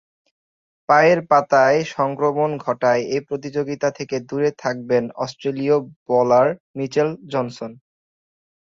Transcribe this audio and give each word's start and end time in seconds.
পায়ের 0.89 1.19
পাতায় 1.29 1.79
সংক্রমণ 1.95 2.49
ঘটায় 2.57 3.03
এ 3.07 3.17
প্রতিযোগিতা 3.27 3.87
থেকে 3.91 4.15
দূরে 4.29 4.49
থাকবেন 4.63 5.03
অস্ট্রেলীয় 5.23 5.77
বোলার 6.07 6.47
মিচেল 6.77 7.09
জনসন। 7.33 7.71